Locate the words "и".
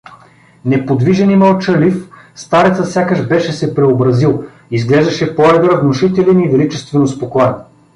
1.29-1.35, 6.43-6.49